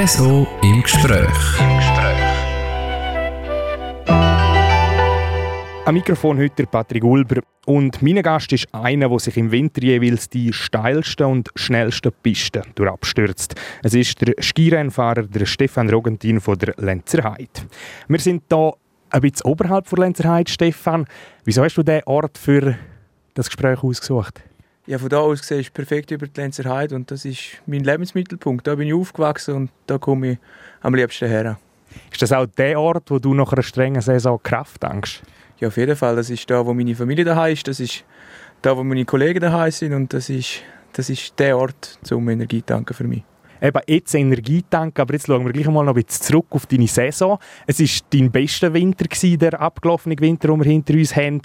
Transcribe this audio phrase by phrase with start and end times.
[0.00, 1.60] Espresso im Gespräch.
[1.60, 2.16] Im Gespräch.
[5.84, 10.30] Am Mikrofon heute Patrick Ulber und mein Gast ist einer, der sich im Winter jeweils
[10.30, 13.54] die steilsten und schnellsten Pisten durchabstürzt.
[13.82, 17.68] Es ist der Skirennfahrer der Stefan Rogentin von der Lenzerheide.
[18.08, 18.72] Wir sind hier
[19.10, 21.04] ein bisschen oberhalb von Lenzerheide, Stefan.
[21.44, 22.74] Wieso hast du diesen Ort für
[23.34, 24.40] das Gespräch ausgesucht?
[24.90, 28.66] Ja, von da aus gesehen ist perfekt über die Lenzerheide und das ist mein Lebensmittelpunkt.
[28.66, 30.38] Da bin ich aufgewachsen und da komme ich
[30.80, 31.60] am liebsten her.
[32.10, 35.22] Ist das auch der Ort, wo du nach einer strengen Saison Kraft tankst?
[35.60, 36.16] Ja, auf jeden Fall.
[36.16, 37.68] Das ist da, wo meine Familie daheim ist.
[37.68, 38.02] Das ist
[38.62, 42.62] da, wo meine Kollegen daheim sind und das ist, das ist der Ort zum Energie
[42.62, 43.22] tanken für mich.
[43.62, 46.66] Eben jetzt Energie tanken, aber jetzt schauen wir gleich mal noch ein bisschen zurück auf
[46.66, 47.38] deine Saison.
[47.64, 51.42] Es war dein bester Winter, gewesen, der abgelaufene Winter, den wir hinter uns haben.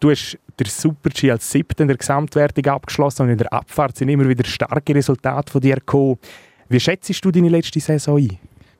[0.00, 4.08] Du hast den Super-G als Siebter in der Gesamtwertung abgeschlossen und in der Abfahrt sind
[4.08, 6.18] immer wieder starke Resultate von dir gekommen.
[6.68, 8.38] Wie schätzt du deine letzte Saison ein?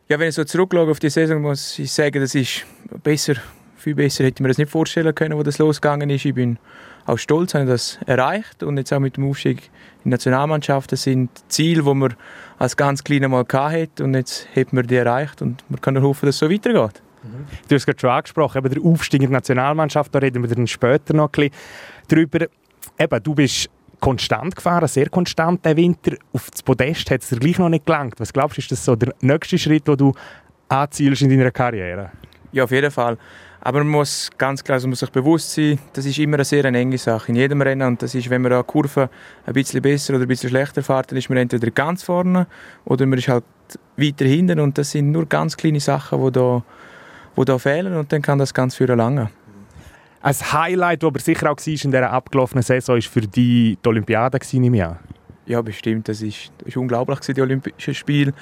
[0.09, 2.65] Ja, wenn ich so zurückschaue auf die Saison, muss ich sagen, das ist
[3.03, 3.35] besser,
[3.77, 6.25] viel besser hätte ich mir das nicht vorstellen können, wo das losgegangen ist.
[6.25, 6.59] Ich bin
[7.05, 11.03] auch stolz, habe das erreicht und jetzt auch mit dem Aufstieg in die Nationalmannschaft, das
[11.03, 12.15] sind Ziele, die man
[12.59, 16.05] als ganz kleiner mal hatte und jetzt hat man die erreicht und man kann nur
[16.05, 17.03] hoffen, dass es so weitergeht.
[17.69, 20.55] Du hast es gerade schon angesprochen, eben der Aufstieg in die Nationalmannschaft, da reden wir
[20.55, 21.53] dann später noch ein bisschen
[22.09, 22.47] drüber.
[22.99, 26.17] Eben, du bist konstant gefahren, sehr konstant den Winter.
[26.33, 28.19] Auf das Podest hat es dir gleich noch nicht gelangt.
[28.19, 30.13] Was glaubst du, ist das so der nächste Schritt, den du
[30.69, 32.11] anzielst in deiner Karriere?
[32.53, 33.19] Ja, auf jeden Fall.
[33.61, 36.65] Aber man muss ganz klar, also muss sich bewusst sein, das ist immer eine sehr
[36.65, 37.87] enge Sache in jedem Rennen.
[37.87, 39.11] Und das ist, wenn man eine Kurve
[39.45, 42.47] ein bisschen besser oder ein bisschen schlechter fährt, dann ist man entweder ganz vorne
[42.85, 43.45] oder man ist halt
[43.97, 44.61] weiter hinten.
[44.61, 46.63] Und das sind nur ganz kleine Sachen, die da
[47.39, 49.31] die da fehlen und dann kann das ganz viel lange.
[50.21, 53.89] Ein Highlight, das aber sicher auch war in dieser abgelaufenen Saison, war für die, die
[53.89, 54.99] Olympiade, ich an.
[55.47, 56.09] Ja, bestimmt.
[56.09, 58.35] Das ist, ist unglaublich, die Olympischen Spiele.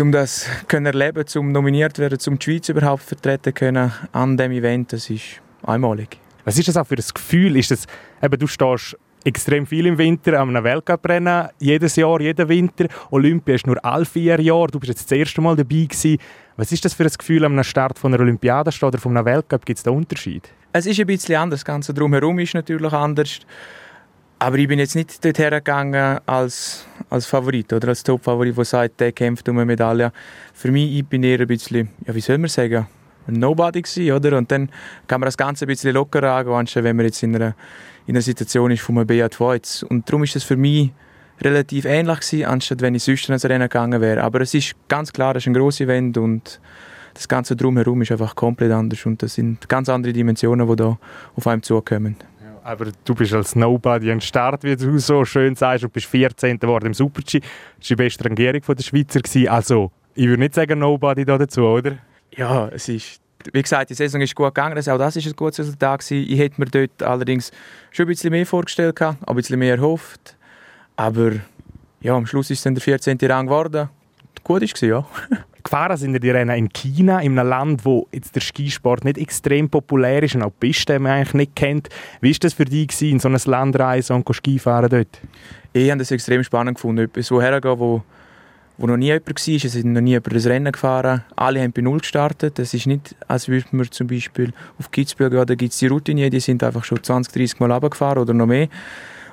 [0.00, 4.52] Um das können erleben, um nominiert werden, um die Schweiz überhaupt vertreten können an diesem
[4.52, 6.18] Event, das ist einmalig.
[6.44, 7.56] Was ist das auch für ein Gefühl?
[7.56, 7.86] Ist das,
[8.22, 12.86] eben, du stehst extrem viel im Winter an einem Weltcuprennen, jedes Jahr, jeden Winter.
[13.10, 14.68] Olympia ist nur alle vier Jahre.
[14.68, 16.18] Du bist jetzt das erste Mal dabei gewesen.
[16.56, 19.64] Was ist das für ein Gefühl am Start von einer Olympiade oder von einem Weltcup?
[19.64, 20.50] Gibt es da Unterschied?
[20.72, 21.60] Es ist ein bisschen anders.
[21.60, 23.40] Das Ganze drumherum ist natürlich anders.
[24.38, 29.00] Aber ich bin jetzt nicht dorthin gegangen als, als Favorit oder als Top-Favorit, der sagt,
[29.00, 30.12] der kämpft um eine Medaille.
[30.52, 32.88] Für mich ich bin eher ein bisschen, ja, wie soll man sagen,
[33.28, 34.36] ein Nobody gewesen, oder?
[34.36, 34.68] Und dann
[35.06, 37.54] kann man das Ganze ein bisschen lockerer angehen, wenn man jetzt in einer,
[38.06, 39.82] in einer Situation ist von Beat Voits.
[39.82, 40.90] Und darum ist es für mich
[41.40, 44.22] relativ ähnlich gewesen, anstatt wenn ich sonst ins Rennen gegangen wäre.
[44.22, 46.60] Aber es ist ganz klar, es ist ein grosses Event und
[47.14, 50.98] das Ganze drumherum ist einfach komplett anders und das sind ganz andere Dimensionen, die da
[51.36, 52.16] auf einem zukommen.
[52.64, 56.58] aber du bist als Nobody an Start, wie du so schön sagst, und bist 14.
[56.58, 57.40] geworden im Super-G.
[57.40, 57.50] Das war
[57.88, 59.20] die beste Rangierung der Schweizer.
[59.20, 59.48] Gewesen.
[59.48, 61.98] Also, ich würde nicht sagen Nobody da dazu, oder?
[62.34, 63.21] Ja, es ist
[63.52, 66.30] wie gesagt, die Saison ist gut gegangen, auch das ist ein gutes Resultat gewesen.
[66.30, 67.50] Ich hätte mir dort allerdings
[67.90, 70.36] schon ein bisschen mehr vorgestellt, auch ein bisschen mehr erhofft.
[70.96, 71.32] Aber
[72.00, 73.18] ja, am Schluss ist es dann der 14.
[73.22, 73.88] Rang geworden.
[74.44, 75.06] Gut war ja.
[75.62, 79.70] Gefahren sind die Rennen in China, in einem Land, wo jetzt der Skisport nicht extrem
[79.70, 81.88] populär ist und auch die Piste man eigentlich nicht kennt.
[82.20, 85.20] Wie war das für dich, in so ein Land reisen und Skifahren dort?
[85.72, 88.02] Ich habe das extrem spannend gefunden, etwas so hergehen, wo,
[88.82, 89.54] wo noch nie jemand war.
[89.54, 91.22] Es ist noch nie jemand das Rennen gefahren.
[91.36, 92.58] Alle haben bei Null gestartet.
[92.58, 95.86] Das ist nicht, als würde man zum Beispiel auf Kitzbühel gehen, da gibt es die
[95.86, 98.68] Routine, die sind einfach schon 20, 30 Mal runtergefahren oder noch mehr.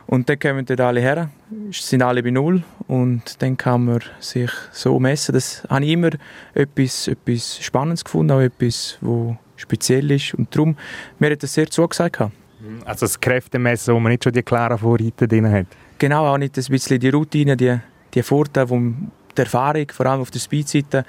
[0.05, 1.29] Und dann kommen dort alle her,
[1.71, 5.33] sind alle bei Null und dann kann man sich so messen.
[5.33, 6.09] Das habe ich immer
[6.53, 10.33] etwas, etwas Spannendes gefunden, auch etwas, was speziell ist.
[10.35, 10.75] Und darum,
[11.17, 12.21] mir hat das sehr zugesagt.
[12.85, 15.67] Also das Kräftemessen, wo man nicht schon die klaren Vorreiter drin hat?
[15.97, 17.77] Genau, auch nicht ein bisschen die Routine, die,
[18.13, 18.93] die Vorteile, die,
[19.38, 21.06] die Erfahrung, vor allem auf der Speedseite,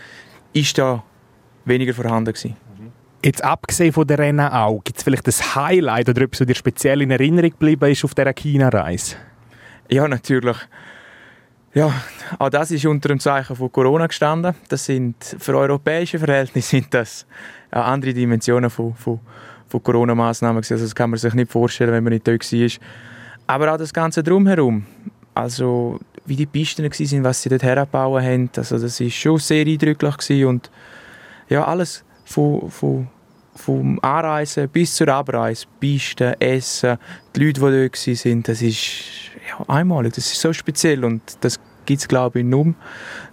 [0.52, 1.02] ist da
[1.64, 2.56] weniger vorhanden gewesen.
[3.22, 6.54] Jetzt abgesehen von der Rennen auch, gibt es vielleicht ein Highlight oder etwas, was dir
[6.54, 9.16] speziell in Erinnerung geblieben ist auf dieser China-Reise?
[9.90, 10.56] Ja, natürlich.
[11.74, 11.92] Ja,
[12.38, 14.54] auch das ist unter dem Zeichen von Corona gestanden.
[14.68, 17.26] Das sind für europäische Verhältnisse sind das
[17.70, 19.20] andere Dimensionen von, von,
[19.68, 20.58] von Corona-Massnahmen.
[20.58, 22.70] Also das kann man sich nicht vorstellen, wenn man nicht dort war.
[23.46, 24.86] Aber auch das Ganze drumherum.
[25.34, 29.66] Also wie die Pisten waren, was sie dort hergebaut haben, also das war schon sehr
[29.66, 30.46] eindrücklich gewesen.
[30.46, 30.70] und
[31.48, 33.08] ja, alles von, von,
[33.56, 36.98] vom Anreisen bis zur Abreise, Pisten, Essen,
[37.34, 38.86] die Leute, die dort waren, das ist
[39.48, 42.74] ja, einmalig, das ist so speziell und das gibt es glaube ich nur,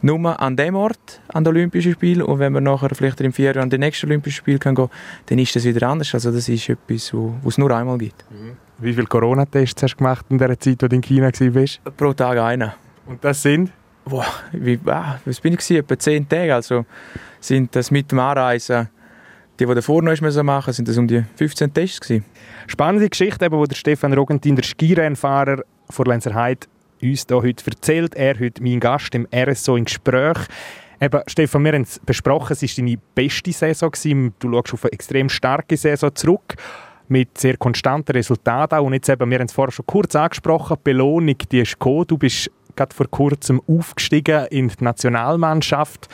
[0.02, 3.64] nur an dem Ort, an den Olympischen Spielen und wenn man nachher vielleicht im Vierjahr
[3.64, 4.90] an den nächsten Olympischen Spiel kann gehen,
[5.28, 8.26] dann ist das wieder anders, also das ist etwas, was es nur einmal gibt.
[8.32, 8.58] Mhm.
[8.80, 11.82] Wie viele Corona-Tests hast du gemacht in der Zeit, wo du in China warst?
[11.98, 12.76] Pro Tag einer.
[13.08, 13.72] Und das sind?
[14.06, 15.78] Boah, wie, ah, was bin ich gewesen?
[15.78, 16.54] Etwa zehn Tage.
[16.54, 16.86] Also
[17.40, 18.88] sind das mit dem Anreisen,
[19.60, 22.24] die, die davor noch machen mussten, sind das um die 15 Tests gewesen.
[22.68, 26.68] Spannende Geschichte, eben, wo der Stefan Rogentin, der Skirennfahrer von Lenzerheide,
[27.02, 28.14] uns hier heute erzählt.
[28.16, 30.38] Er heute mein Gast im RSO in Gespräch.
[31.02, 33.90] Eben, Stefan, wir haben es besprochen, es war deine beste Saison.
[33.90, 34.34] Gewesen.
[34.38, 36.56] Du schaust auf eine extrem starke Saison zurück
[37.10, 38.80] mit sehr konstanten Resultaten.
[38.80, 42.08] Und jetzt eben, wir haben es vorher schon kurz angesprochen, die Belohnung, die ist gekommen.
[42.08, 46.08] Du bist gerade vor kurzem aufgestiegen in die Nationalmannschaft,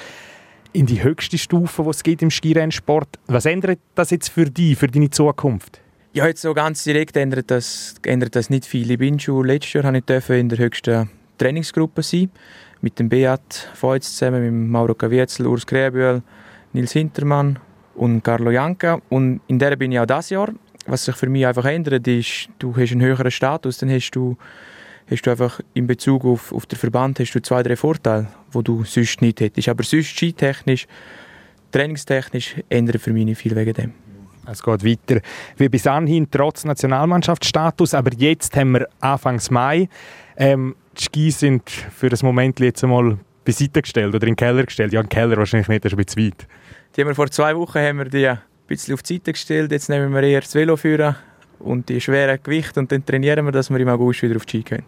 [0.72, 3.20] in die höchste Stufe, die es gibt im Skirennsport.
[3.28, 5.82] Was ändert das jetzt für dich, für deine Zukunft?
[6.14, 8.90] Ja, jetzt so ganz direkt ändert das, ändert das nicht viel.
[8.92, 12.30] Ich bin schon letztes Jahr ich in der höchsten Trainingsgruppe sein,
[12.82, 16.22] mit dem Beat Feutz zusammen, mit Mauro Caviezel, Urs Gräbühl,
[16.74, 17.58] Nils Hintermann
[17.96, 19.00] und Carlo Janka.
[19.10, 20.50] Und in der bin ich auch dieses Jahr.
[20.86, 24.38] Was sich für mich einfach ändert, ist, du hast einen höheren Status, dann hast du,
[25.10, 28.64] hast du einfach in Bezug auf, auf den Verband hast du zwei, drei Vorteile, die
[28.64, 29.70] du sonst nicht hättest.
[29.70, 30.88] Aber sonst skitechnisch,
[31.72, 33.94] trainingstechnisch ändert für mich nicht viel wegen dem.
[34.46, 35.22] Es geht weiter
[35.58, 37.94] wie bis anhin, trotz Nationalmannschaftsstatus.
[37.94, 39.88] Aber jetzt haben wir Anfang Mai.
[40.36, 44.64] Ähm, die Ski sind für das Moment jetzt einmal beiseite gestellt oder in den Keller
[44.64, 44.92] gestellt.
[44.94, 46.48] Ja, in den Keller wahrscheinlich nicht, das ist ein bisschen weit.
[46.96, 48.34] Die haben wir vor zwei Wochen haben wir die
[48.68, 49.72] bisschen auf die Seite gestellt.
[49.72, 51.16] Jetzt nehmen wir eher das Velo führen
[51.60, 54.60] und die schweren Gewichte und dann trainieren wir, dass wir im August wieder auf die
[54.60, 54.86] Ski können.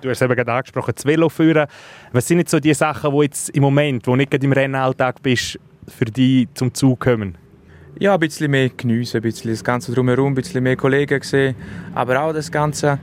[0.00, 1.66] Du hast eben gerade angesprochen, das Velo führen.
[2.12, 5.22] Was sind jetzt so die Sachen, die jetzt im Moment, wo nicht gerade im Rennalltag
[5.22, 7.36] bist, für dich zum Zug kommen?
[7.98, 11.56] Ja, ein bisschen mehr geniessen, ein bisschen das Ganze drumherum, ein bisschen mehr Kollegen sehen.
[11.94, 13.00] Aber auch das Ganze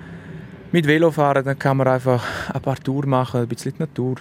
[0.71, 2.23] mit Velofahren, dann kann man einfach
[2.53, 4.15] ein paar Touren machen, ein bisschen die Natur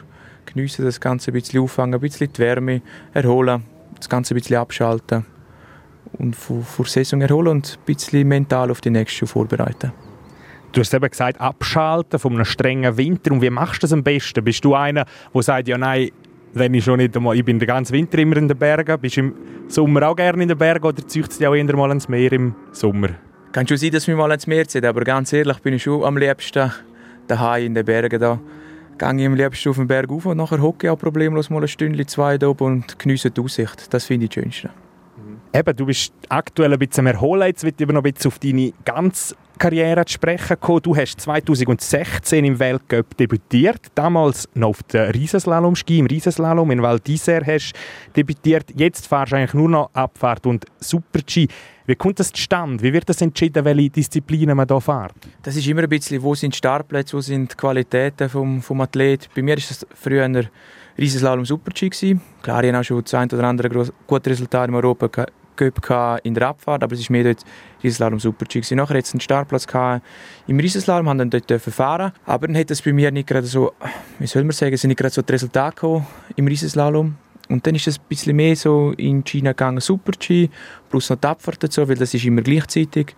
[0.47, 2.82] geniessen, das Ganze ein bisschen auffangen, ein bisschen die Wärme
[3.12, 3.62] erholen,
[3.97, 5.26] das Ganze ein bisschen abschalten
[6.19, 9.93] und vor, vor Saison erholen und ein bisschen mental auf die nächste vorbereiten.
[10.72, 13.31] Du hast eben gesagt, abschalten von einem strengen Winter.
[13.31, 14.43] Und wie machst du das am besten?
[14.43, 16.11] Bist du einer, der sagt, ja nein,
[16.52, 19.16] wenn ich schon nicht einmal, ich bin den ganzen Winter immer in den Bergen, bist
[19.16, 19.34] du im
[19.69, 22.32] Sommer auch gerne in den Bergen oder zieht es dich auch eher mal ins Meer
[22.32, 23.11] im Sommer?
[23.52, 26.02] Kann schon sein, dass wir mal ins Meer ziehen, aber ganz ehrlich bin ich schon
[26.02, 26.72] am liebsten
[27.28, 28.40] daheim in den Bergen da.
[28.99, 31.62] Gehe ich am liebsten auf den Berg rauf und nachher hocke ich auch problemlos mal
[31.62, 33.93] ein Stündchen, zwei da oben und geniesse die Aussicht.
[33.93, 34.70] Das finde ich das Schönste.
[35.56, 37.46] Eben, du bist aktuell ein bisschen am Erholen.
[37.46, 40.82] Jetzt wird ich noch ein bisschen auf deine ganz Karriere zu sprechen kommen.
[40.82, 46.96] Du hast 2016 im Weltcup debütiert, damals noch auf der Riesenslalom-Ski, im Riesenslalom in Val
[46.96, 47.72] d'Isère hast
[48.16, 48.72] debütiert.
[48.74, 51.46] Jetzt fahrst du eigentlich nur noch Abfahrt und Super-G.
[51.86, 52.82] Wie kommt das zustande?
[52.82, 55.14] Wie wird das entschieden, welche Disziplinen man hier fährt?
[55.44, 58.80] Das ist immer ein bisschen, wo sind die Startplätze, wo sind die Qualitäten vom, vom
[58.80, 59.28] Athlet.
[59.36, 60.28] Bei mir war das früher
[60.98, 62.16] Riesenslalom Super-G.
[62.42, 65.08] Klar, ich habe auch schon das ein oder andere gute Resultat in Europa
[65.56, 67.44] Cup in der Abfahrt, aber es ist mehr dort
[67.82, 68.60] Riesenslalom Super G.
[68.74, 69.66] Nachher hat es einen Startplatz
[70.46, 73.72] im Riesenslalom, haben dann dort fahren aber dann hat es bei mir nicht gerade so,
[74.18, 76.06] wie soll man sagen, sind nicht gerade so die Resultate gekommen
[76.36, 77.16] im Riesenslalom.
[77.48, 80.48] Und dann ist es ein bisschen mehr so in China gegangen, Super G,
[80.88, 83.14] plus noch die Abfahrt dazu, weil das ist immer gleichzeitig.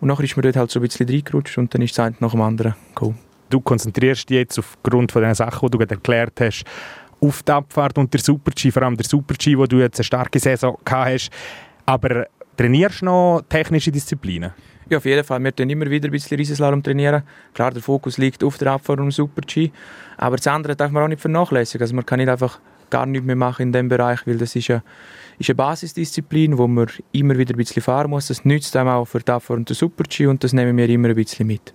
[0.00, 2.16] Und nachher ist man dort halt so ein bisschen reingerutscht und dann ist das eine
[2.20, 3.18] nach dem anderen gekommen.
[3.48, 6.64] Du konzentrierst dich jetzt aufgrund von den Sachen, die du gerade erklärt hast,
[7.20, 9.98] auf die Abfahrt und der Super G, vor allem der Super G, wo du jetzt
[9.98, 11.30] eine starke Saison gehabt hast.
[11.90, 14.52] Aber trainierst du noch technische Disziplinen?
[14.88, 15.42] Ja, auf jeden Fall.
[15.42, 17.24] Wir trainieren immer wieder ein bisschen Riesenslalom trainieren.
[17.52, 19.72] Klar, der Fokus liegt auf der Abfahrt und Super-G.
[20.16, 21.82] Aber das andere darf man auch nicht vernachlässigen.
[21.82, 24.70] Also man kann nicht einfach gar nichts mehr machen in diesem Bereich, weil das ist
[24.70, 24.84] eine,
[25.40, 28.28] ist eine Basisdisziplin, wo man immer wieder ein bisschen fahren muss.
[28.28, 31.08] Das nützt einem auch für die Abfahrt und den Super-G und das nehmen wir immer
[31.08, 31.74] ein bisschen mit.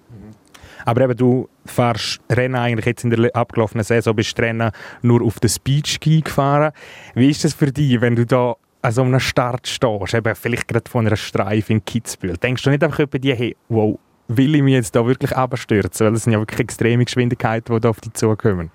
[0.85, 5.41] Aber eben, du fährst Rennen eigentlich jetzt in der abgelaufenen Saison, bist Rennen nur auf
[5.41, 6.71] den Speed-Ski gefahren.
[7.15, 8.55] Wie ist das für dich, wenn du da
[8.85, 12.69] an so einem Start stehst, eben vielleicht gerade von einer Streife in Kitzbühel, denkst du
[12.69, 16.05] nicht einfach über die, hey, wow, will ich mich jetzt da wirklich abstürzen?
[16.05, 18.71] Weil das sind ja wirklich extreme Geschwindigkeiten, die da auf dich zukommen.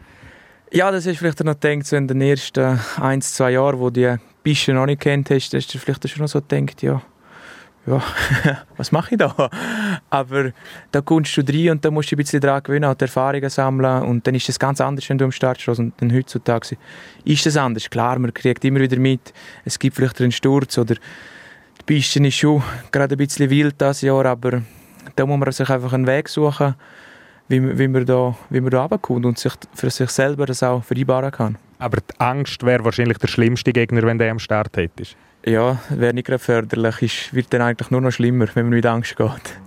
[0.72, 4.00] Ja, das ist vielleicht noch gedacht, so in den ersten ein, zwei Jahren, wo du
[4.00, 7.02] die Piste noch nicht kennt hast, dass du vielleicht schon noch so gedacht, ja,
[7.86, 8.02] ja,
[8.76, 9.50] was mache ich da?
[10.10, 10.52] Aber
[10.92, 14.02] da kommst du rein und da musst du ein bisschen dran gewinnen und Erfahrungen sammeln
[14.02, 16.76] und dann ist das ganz anders, wenn du am Start stehst und dann heutzutage
[17.24, 17.88] ist das anders.
[17.88, 19.32] Klar, man kriegt immer wieder mit,
[19.64, 24.02] es gibt vielleicht einen Sturz oder die Piste ist schon gerade ein bisschen wild das
[24.02, 24.62] Jahr, aber
[25.16, 26.74] da muss man sich einfach einen Weg suchen,
[27.48, 30.84] wie, wie, man, da, wie man da runterkommt und sich für sich selber das auch
[30.84, 31.58] vereinbaren kann.
[31.78, 35.16] Aber die Angst wäre wahrscheinlich der schlimmste Gegner, wenn der am Start hättest.
[35.44, 37.02] Ja, wäre nicht gerade förderlich.
[37.02, 39.60] Es wird dann eigentlich nur noch schlimmer, wenn man mit Angst geht.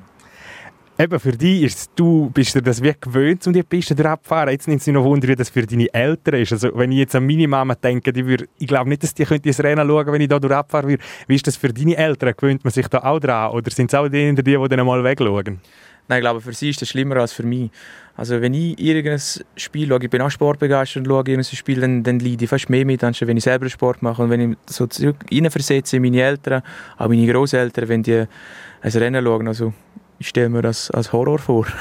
[1.00, 4.51] Eben für dich ist du bist du das wie gewöhnt, um die Piste abzufahren.
[4.51, 6.51] Jetzt nimmt es mich noch Wunder, wie das für deine Eltern ist.
[6.51, 9.25] Also wenn ich jetzt an meine Mama denke, die würde, ich glaube nicht, dass die
[9.25, 11.03] könnte ins Rennen schauen, wenn ich da durchfahren würde.
[11.25, 12.36] Wie ist das für deine Eltern?
[12.38, 13.51] Gewöhnt man sich da auch dran?
[13.53, 15.60] Oder sind es auch die, die, die dann mal wegschauen?
[16.08, 17.72] Nein, ich glaube, für sie ist das schlimmer als für mich.
[18.16, 19.22] Also wenn ich irgendein
[19.56, 22.70] Spiel schaue, ich bin auch sportbegeistert und schaue irgendein Spiel, dann, dann leide ich fast
[22.70, 24.22] mehr mit, als wenn ich selber Sport mache.
[24.22, 24.88] Und wenn ich so
[25.32, 26.62] reinversetze in meine Eltern,
[26.98, 28.26] auch meine Großeltern, wenn die
[28.82, 29.74] ein Rennen schauen, also
[30.20, 31.68] ich stelle mir das als Horror vor.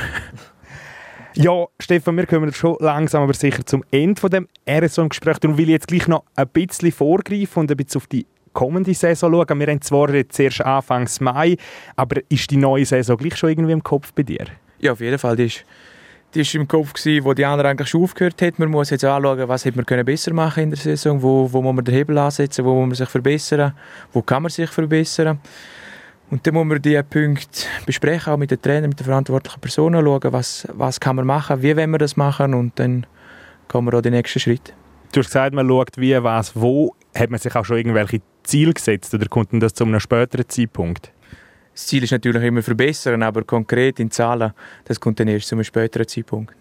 [1.35, 5.39] Ja, Stefan, wir kommen schon langsam aber sicher zum Ende von dem RSO-Gespräch.
[5.39, 8.95] Darum will ich jetzt gleich noch ein bisschen vorgreifen und ein bisschen auf die kommende
[8.95, 9.61] Saison schauen.
[9.61, 11.57] Wir haben zwar jetzt erst Anfang Mai,
[11.97, 14.47] aber ist die neue Saison gleich schon irgendwie im Kopf bei dir?
[14.79, 15.37] Ja, auf jeden Fall.
[15.37, 15.65] Die ist,
[16.35, 18.55] die ist im Kopf, gewesen, wo die anderen eigentlich schon aufgehört haben.
[18.59, 21.75] Man muss jetzt anschauen, was hätte man besser machen in der Saison, wo, wo muss
[21.75, 23.75] man den Hebel ansetzen, wo muss man sich verbessern,
[24.13, 25.39] wo kann man sich verbessern.
[26.31, 30.03] Und dann muss man diese Punkte besprechen, auch mit den Trainern, mit den verantwortlichen Personen,
[30.03, 33.07] schauen, was, was kann man machen, wie wollen wir das machen und dann
[33.69, 34.73] kommen wir auch den nächsten Schritt.
[35.13, 36.95] Du hast gesagt, man schaut wie, was, wo.
[37.15, 41.13] Hat man sich auch schon irgendwelche Ziele gesetzt oder kommt das zu einem späteren Zeitpunkt?
[41.75, 44.53] Das Ziel ist natürlich immer verbessern, aber konkret in Zahlen,
[44.85, 46.55] das kommt dann erst zu einem späteren Zeitpunkt.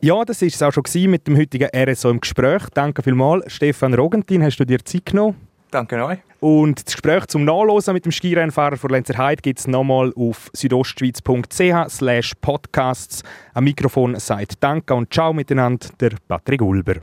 [0.00, 2.62] Ja, das war es auch schon mit dem heutigen RSO im Gespräch.
[2.72, 3.52] Danke vielmals.
[3.52, 5.34] Stefan Rogentin, hast du dir Zeit genommen?
[5.72, 6.18] Danke euch.
[6.40, 12.40] Und das Gespräch zum Nachlesen mit dem Skirennfahrer von Lenzerheide gibt es nochmal auf südostschweiz.ch
[12.40, 13.22] podcasts.
[13.54, 17.00] Am Mikrofon sagt Danke und Ciao miteinander, der Patrick Ulber.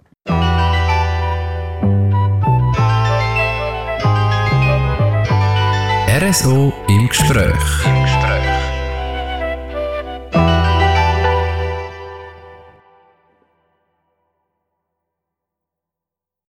[6.25, 8.14] RSO im Gespräch.